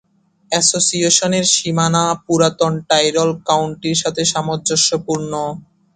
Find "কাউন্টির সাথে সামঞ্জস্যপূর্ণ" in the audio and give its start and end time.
3.47-5.33